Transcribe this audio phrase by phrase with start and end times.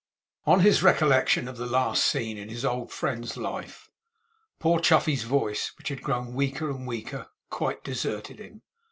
[0.47, 3.87] On his recollection of the last scene in his old friend's life,
[4.57, 8.63] poor Chuffey's voice, which had grown weaker and weaker, quite deserted him.